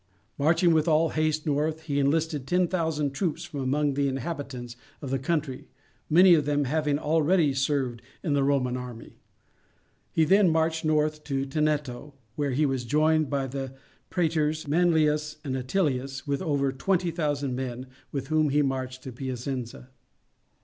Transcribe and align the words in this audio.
Marching 0.35 0.73
with 0.73 0.87
all 0.87 1.09
haste 1.09 1.45
north 1.45 1.83
he 1.83 1.99
enlisted 1.99 2.47
10,000 2.47 3.11
troops 3.11 3.43
from 3.43 3.59
among 3.59 3.93
the 3.93 4.07
inhabitants 4.07 4.75
of 4.99 5.11
the 5.11 5.19
country, 5.19 5.67
many 6.09 6.33
of 6.33 6.45
them 6.45 6.63
having 6.63 6.97
already 6.97 7.53
served 7.53 8.01
in 8.23 8.33
the 8.33 8.43
Roman 8.43 8.75
army. 8.75 9.19
He 10.11 10.23
then 10.25 10.49
marched 10.49 10.83
north 10.83 11.23
to 11.25 11.45
Tenneto, 11.45 12.15
where 12.35 12.49
he 12.49 12.65
was 12.65 12.83
joined 12.83 13.29
by 13.29 13.45
the 13.45 13.75
praetors 14.09 14.67
Manlius 14.67 15.37
and 15.43 15.55
Attilius 15.55 16.25
with 16.25 16.41
over 16.41 16.71
20,000 16.71 17.55
men, 17.55 17.85
with 18.11 18.29
whom 18.29 18.49
he 18.49 18.63
marched 18.63 19.03
to 19.03 19.11
Piacenza. 19.11 19.91